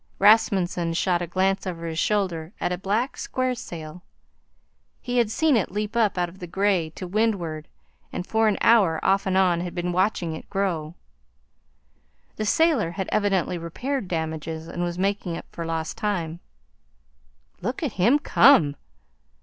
Rasmunsen 0.17 0.95
shot 0.95 1.21
a 1.21 1.27
glance 1.27 1.67
over 1.67 1.85
his 1.85 1.99
shoulder 1.99 2.53
at 2.59 2.71
a 2.71 2.77
black 2.79 3.17
square 3.17 3.53
sail. 3.53 4.01
He 4.99 5.19
had 5.19 5.29
seen 5.29 5.55
it 5.55 5.69
leap 5.69 5.95
up 5.95 6.17
out 6.17 6.27
of 6.27 6.39
the 6.39 6.47
grey 6.47 6.89
to 6.95 7.05
windward, 7.05 7.67
and 8.11 8.25
for 8.25 8.47
an 8.47 8.57
hour, 8.61 8.99
off 9.05 9.27
and 9.27 9.37
on, 9.37 9.61
had 9.61 9.75
been 9.75 9.91
watching 9.91 10.33
it 10.35 10.49
grow. 10.49 10.95
The 12.37 12.45
sailor 12.47 12.89
had 12.97 13.09
evidently 13.11 13.59
repaired 13.59 14.07
damages 14.07 14.67
and 14.67 14.81
was 14.81 14.97
making 14.97 15.37
up 15.37 15.45
for 15.51 15.65
lost 15.65 15.99
time. 15.99 16.39
"Look 17.61 17.83
at 17.83 17.91
him 17.91 18.17
come!" 18.17 18.77